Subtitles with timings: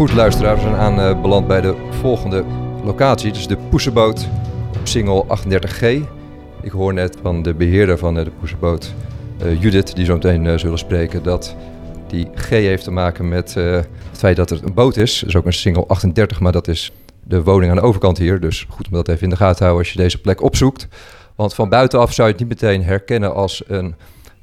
[0.00, 2.44] Goed luisteraars, we zijn aanbeland bij de volgende
[2.84, 3.32] locatie.
[3.32, 4.28] Dus de Poesenboot
[4.78, 5.82] op Singel 38G.
[6.62, 8.94] Ik hoor net van de beheerder van de Poesenboot,
[9.42, 11.56] uh, Judith, die zo meteen zullen spreken, dat
[12.08, 15.18] die G heeft te maken met het feit dat het een boot is.
[15.18, 16.92] Dat is ook een Singel 38, maar dat is
[17.24, 18.40] de woning aan de overkant hier.
[18.40, 20.88] Dus goed om dat even in de gaten te houden als je deze plek opzoekt.
[21.34, 23.94] Want van buitenaf zou je het niet meteen herkennen als een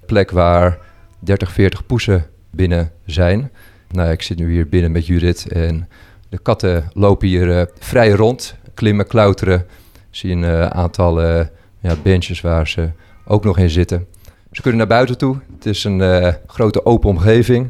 [0.05, 0.79] plek waar
[1.19, 3.51] 30, 40 poesen binnen zijn.
[3.91, 5.87] Nou, ik zit nu hier binnen met Judith en
[6.29, 9.65] de katten lopen hier uh, vrij rond, klimmen, klauteren.
[10.09, 11.45] Zie een uh, aantal uh,
[11.79, 12.89] ja, benches waar ze
[13.25, 14.07] ook nog in zitten.
[14.51, 15.37] Ze kunnen naar buiten toe.
[15.55, 17.69] Het is een grote open omgeving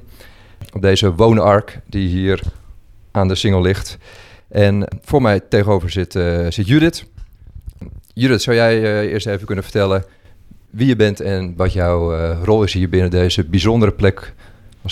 [0.73, 2.41] op deze woonark die hier
[3.11, 3.97] aan de singel ligt.
[4.47, 6.11] En voor mij tegenover zit,
[6.49, 7.05] zit Judith.
[8.13, 10.03] Judith, zou jij eerst even kunnen vertellen
[10.69, 14.33] wie je bent en wat jouw rol is hier binnen deze bijzondere plek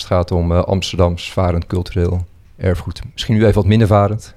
[0.02, 2.24] als het gaat om uh, Amsterdams varend cultureel
[2.56, 3.00] erfgoed.
[3.12, 4.34] Misschien nu even wat minder varend.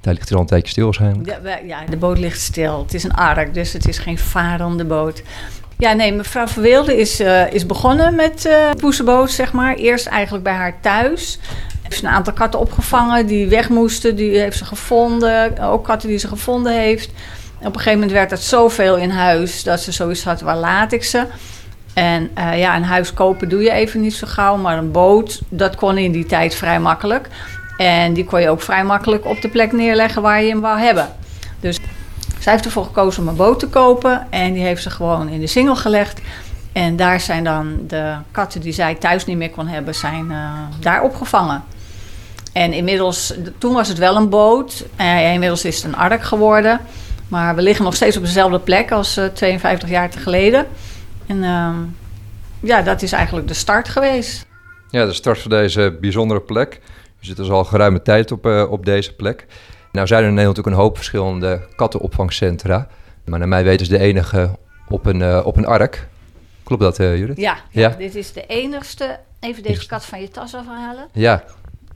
[0.00, 1.38] Hij ligt hier al een tijdje stil waarschijnlijk.
[1.44, 2.82] Ja, ja, de boot ligt stil.
[2.82, 5.22] Het is een ark, dus het is geen varende boot.
[5.78, 9.74] Ja, nee, mevrouw Verweelde is, uh, is begonnen met uh, poesenboot, zeg maar.
[9.74, 11.38] Eerst eigenlijk bij haar thuis.
[11.82, 14.16] Heeft een aantal katten opgevangen die weg moesten.
[14.16, 15.58] Die heeft ze gevonden.
[15.58, 17.10] Ook katten die ze gevonden heeft.
[17.58, 20.92] Op een gegeven moment werd het zoveel in huis dat ze zoiets had, waar laat
[20.92, 21.26] ik ze?
[21.94, 25.40] En uh, ja, een huis kopen doe je even niet zo gauw, maar een boot,
[25.48, 27.28] dat kon in die tijd vrij makkelijk.
[27.76, 30.78] En die kon je ook vrij makkelijk op de plek neerleggen waar je hem wou
[30.78, 31.08] hebben.
[31.60, 31.78] Dus
[32.38, 35.40] zij heeft ervoor gekozen om een boot te kopen en die heeft ze gewoon in
[35.40, 36.20] de singel gelegd.
[36.72, 40.52] En daar zijn dan de katten die zij thuis niet meer kon hebben, zijn uh,
[40.80, 41.64] daar opgevangen.
[42.52, 44.84] En inmiddels, toen was het wel een boot.
[45.00, 46.80] Uh, inmiddels is het een ark geworden.
[47.28, 50.66] Maar we liggen nog steeds op dezelfde plek als 52 jaar geleden.
[51.32, 51.74] En uh,
[52.60, 54.46] ja, dat is eigenlijk de start geweest.
[54.90, 56.80] Ja, de start van deze bijzondere plek.
[57.18, 59.46] Je zit dus al geruime tijd op, uh, op deze plek.
[59.92, 62.88] Nou zijn er in Nederland natuurlijk een hoop verschillende kattenopvangcentra.
[63.24, 66.08] Maar naar mij weten is de enige op een, uh, op een ark.
[66.62, 67.36] Klopt dat, uh, Judith?
[67.36, 69.18] Ja, ja, dit is de enigste.
[69.40, 71.08] Even deze kat van je tas afhalen.
[71.12, 71.44] Ja.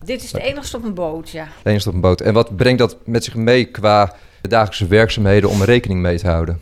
[0.04, 1.48] Dit is de enigste op een boot, ja.
[1.62, 2.20] De enigste op een boot.
[2.20, 6.60] En wat brengt dat met zich mee qua dagelijkse werkzaamheden om rekening mee te houden?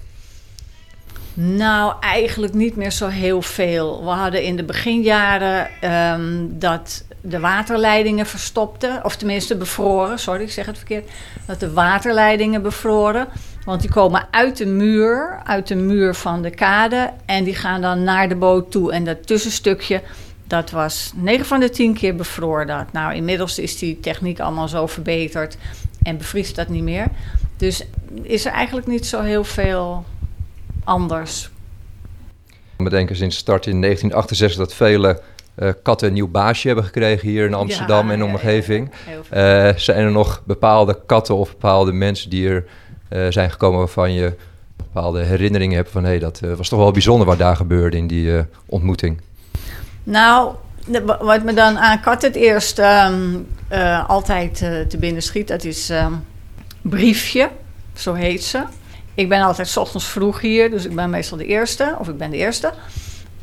[1.35, 4.05] Nou, eigenlijk niet meer zo heel veel.
[4.05, 5.69] We hadden in de beginjaren
[6.13, 11.11] um, dat de waterleidingen verstopten, of tenminste bevroren, sorry, ik zeg het verkeerd,
[11.47, 13.29] dat de waterleidingen bevroren.
[13.65, 17.81] Want die komen uit de muur, uit de muur van de kade en die gaan
[17.81, 18.93] dan naar de boot toe.
[18.93, 20.03] En dat tussenstukje,
[20.47, 22.93] dat was 9 van de 10 keer bevroren dat.
[22.93, 25.57] Nou, inmiddels is die techniek allemaal zo verbeterd
[26.03, 27.07] en bevriest dat niet meer.
[27.57, 27.85] Dus
[28.23, 30.05] is er eigenlijk niet zo heel veel
[30.85, 31.51] anders.
[32.77, 35.21] We denken sinds start in 1968 dat vele
[35.57, 38.91] uh, katten een nieuw baasje hebben gekregen hier in Amsterdam ja, en omgeving.
[39.31, 42.65] Ja, uh, zijn er nog bepaalde katten of bepaalde mensen die er
[43.11, 44.35] uh, zijn gekomen waarvan je
[44.77, 48.07] bepaalde herinneringen hebt van hé, hey, dat was toch wel bijzonder wat daar gebeurde in
[48.07, 49.21] die ontmoeting?
[50.05, 50.55] Nou,
[51.21, 53.47] wat me dan aan katten het eerst um,
[54.07, 54.57] altijd
[54.89, 56.25] te binnen schiet, dat is um,
[56.83, 57.51] Briefje,
[57.95, 58.63] zo heet ze.
[59.15, 62.17] Ik ben altijd s ochtends vroeg hier, dus ik ben meestal de eerste, of ik
[62.17, 62.73] ben de eerste.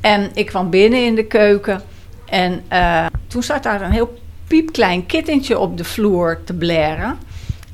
[0.02, 1.82] En ik kwam binnen in de keuken
[2.26, 7.18] en uh, toen zat daar een heel piepklein kittentje op de vloer te blaren.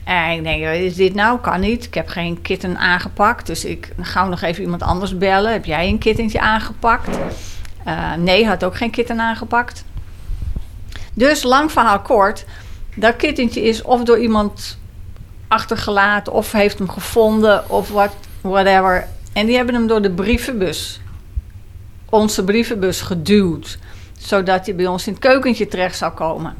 [0.03, 1.39] En ik denk, is dit nou?
[1.39, 1.85] Kan niet.
[1.85, 3.47] Ik heb geen kitten aangepakt.
[3.47, 5.51] Dus ik ga nog even iemand anders bellen.
[5.51, 7.17] Heb jij een kittentje aangepakt?
[7.87, 9.83] Uh, nee, had ook geen kitten aangepakt.
[11.13, 12.45] Dus lang verhaal kort.
[12.95, 14.77] Dat kittentje is of door iemand
[15.47, 19.07] achtergelaten of heeft hem gevonden of wat, whatever.
[19.33, 20.99] En die hebben hem door de brievenbus,
[22.09, 23.77] onze brievenbus, geduwd.
[24.19, 26.55] Zodat hij bij ons in het keukentje terecht zou komen.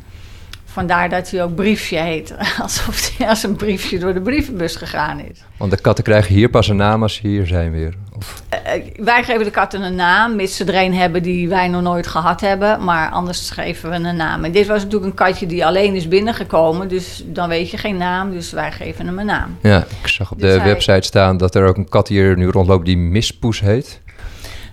[0.66, 2.36] Vandaar dat hij ook briefje heet.
[2.62, 5.44] Alsof hij als een briefje door de brievenbus gegaan is.
[5.58, 7.94] Want de katten krijgen hier pas een naam als ze hier zijn weer?
[8.18, 8.44] Of?
[8.54, 11.82] Uh, wij geven de katten een naam, mits ze er een hebben die wij nog
[11.82, 12.84] nooit gehad hebben.
[12.84, 14.44] Maar anders geven we een naam.
[14.44, 16.88] En dit was natuurlijk een katje die alleen is binnengekomen.
[16.88, 19.58] Dus dan weet je geen naam, dus wij geven hem een naam.
[19.62, 20.68] Ja, ik zag op dus de hij...
[20.68, 24.02] website staan dat er ook een kat hier nu rondloopt die Mispoes heet.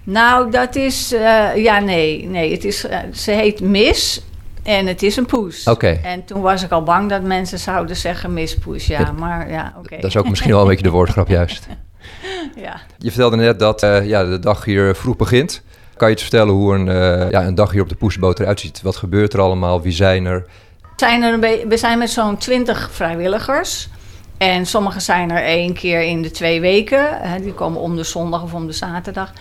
[0.05, 1.13] Nou, dat is...
[1.13, 2.27] Uh, ja, nee.
[2.29, 4.23] nee het is, uh, ze heet Mis
[4.65, 5.67] en het is een poes.
[5.67, 5.87] Oké.
[5.87, 6.01] Okay.
[6.03, 8.87] En toen was ik al bang dat mensen zouden zeggen mispoes.
[8.87, 9.87] Ja, maar ja, oké.
[9.87, 10.01] Okay.
[10.01, 11.67] Dat is ook misschien wel een beetje de woordgrap juist.
[12.57, 12.81] Ja.
[12.99, 15.63] Je vertelde net dat uh, ja, de dag hier vroeg begint.
[15.97, 18.61] Kan je iets vertellen hoe een, uh, ja, een dag hier op de poesboot eruit
[18.61, 18.83] ziet?
[18.83, 19.83] Wat gebeurt er allemaal?
[19.83, 20.47] Wie zijn er?
[20.97, 23.89] Zijn er een we zijn met zo'n twintig vrijwilligers.
[24.39, 27.19] En sommigen zijn er één keer in de twee weken.
[27.21, 29.33] Hè, die komen om de zondag of om de zaterdag.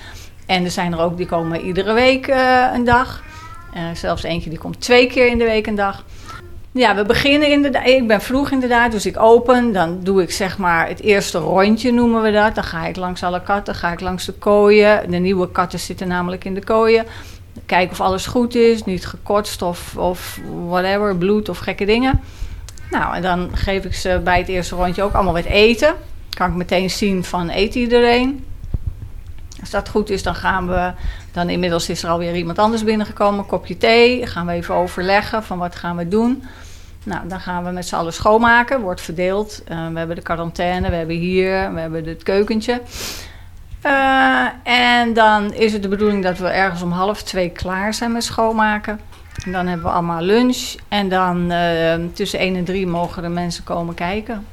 [0.46, 3.24] En er zijn er ook die komen iedere week uh, een dag.
[3.76, 6.04] Uh, zelfs eentje die komt twee keer in de week een dag.
[6.74, 7.88] Ja, we beginnen inderdaad.
[7.88, 9.72] Ik ben vroeg inderdaad, dus ik open.
[9.72, 12.56] Dan doe ik zeg maar het eerste rondje, noemen we dat.
[12.56, 15.12] Dan ga ik langs alle katten, ga ik langs de kooien.
[15.12, 17.06] De nieuwe katten zitten namelijk in de kooien.
[17.66, 22.22] Kijken of alles goed is, niet gekotst of, of whatever, bloed of gekke dingen.
[22.92, 25.96] Nou, en dan geef ik ze bij het eerste rondje ook allemaal wat eten.
[26.30, 28.46] Kan ik meteen zien van eet iedereen.
[29.64, 30.92] Als dat goed is, dan gaan we.
[31.32, 33.46] Dan inmiddels is er alweer iemand anders binnengekomen.
[33.46, 34.28] Kopje thee.
[34.28, 36.44] Gaan we even overleggen van wat gaan we doen.
[37.04, 38.82] Nou, dan gaan we met z'n allen schoonmaken.
[38.82, 39.64] Wordt verdeeld.
[39.72, 40.90] Uh, we hebben de quarantaine.
[40.90, 41.74] We hebben hier.
[41.74, 42.82] We hebben het keukentje.
[43.86, 48.12] Uh, en dan is het de bedoeling dat we ergens om half twee klaar zijn
[48.12, 49.00] met schoonmaken.
[49.46, 50.76] En dan hebben we allemaal lunch.
[50.88, 54.46] En dan uh, tussen 1 en 3 mogen de mensen komen kijken.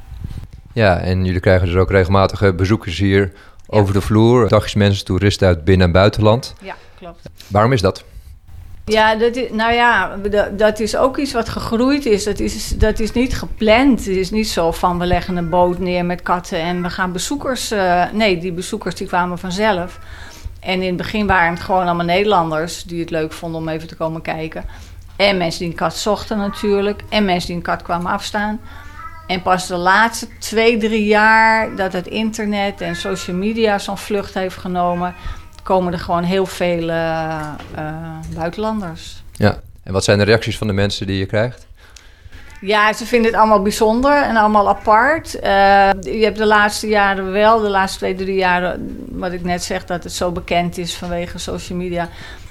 [0.72, 3.32] Ja, en jullie krijgen dus ook regelmatige bezoekers hier
[3.70, 4.48] over de vloer.
[4.48, 6.54] Dagjes mensen, toeristen uit binnen- en buitenland.
[6.62, 7.28] Ja, klopt.
[7.46, 8.04] Waarom is dat?
[8.84, 10.16] Ja, dat is, nou ja,
[10.56, 12.24] dat is ook iets wat gegroeid is.
[12.24, 12.68] Dat, is.
[12.68, 13.98] dat is niet gepland.
[13.98, 17.12] Het is niet zo van we leggen een boot neer met katten en we gaan
[17.12, 17.72] bezoekers.
[17.72, 19.98] Uh, nee, die bezoekers die kwamen vanzelf.
[20.60, 23.88] En in het begin waren het gewoon allemaal Nederlanders die het leuk vonden om even
[23.88, 24.64] te komen kijken.
[25.16, 27.02] En mensen die een kat zochten natuurlijk.
[27.08, 28.60] En mensen die een kat kwamen afstaan.
[29.30, 34.34] En pas de laatste twee, drie jaar dat het internet en social media zo'n vlucht
[34.34, 35.14] heeft genomen,
[35.62, 37.46] komen er gewoon heel veel uh,
[38.34, 39.22] buitenlanders.
[39.32, 41.66] Ja, en wat zijn de reacties van de mensen die je krijgt?
[42.60, 45.34] Ja, ze vinden het allemaal bijzonder en allemaal apart.
[45.34, 45.42] Uh,
[46.00, 49.84] je hebt de laatste jaren wel, de laatste twee, drie jaren, wat ik net zeg,
[49.84, 52.08] dat het zo bekend is vanwege social media.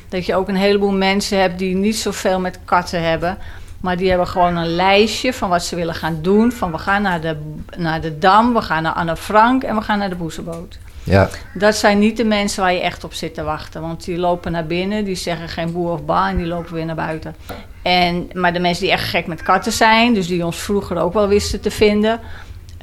[0.09, 3.37] Dat je ook een heleboel mensen hebt die niet zoveel met katten hebben.
[3.79, 6.51] Maar die hebben gewoon een lijstje van wat ze willen gaan doen.
[6.51, 7.35] Van we gaan naar de,
[7.77, 10.77] naar de Dam, we gaan naar Anne Frank en we gaan naar de Boezeboot.
[11.03, 11.29] Ja.
[11.53, 13.81] Dat zijn niet de mensen waar je echt op zit te wachten.
[13.81, 16.85] Want die lopen naar binnen, die zeggen geen boer of ba en die lopen weer
[16.85, 17.35] naar buiten.
[17.81, 21.13] En, maar de mensen die echt gek met katten zijn, dus die ons vroeger ook
[21.13, 22.19] wel wisten te vinden...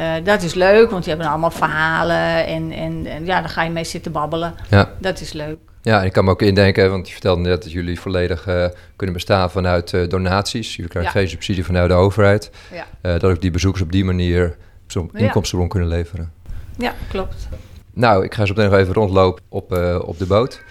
[0.01, 3.63] Uh, dat is leuk, want die hebben allemaal verhalen en, en, en, ja, daar ga
[3.63, 4.55] je mee zitten babbelen.
[4.71, 4.91] Ja.
[4.99, 5.59] Dat is leuk.
[5.87, 8.67] Ja, ik kan me ook indenken, want je vertelde net dat jullie volledig uh,
[8.97, 10.77] kunnen bestaan vanuit uh, donaties.
[10.77, 11.19] Jullie krijgen ja.
[11.19, 12.51] geen subsidie vanuit de overheid.
[12.73, 12.87] Ja.
[13.03, 14.57] Uh, dat ook die bezoekers op die manier
[14.87, 15.19] zo'n ja.
[15.19, 16.33] inkomstenbron kunnen leveren.
[16.79, 17.49] Ja, klopt.
[17.93, 19.73] Nou, ik ga zo meteen nog even rondlopen op,
[20.05, 20.63] op de boot.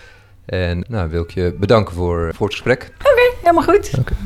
[0.46, 2.92] En nou, wil ik je bedanken voor, voor het gesprek.
[3.00, 3.92] Oké, okay, helemaal goed.
[4.00, 4.18] Okay.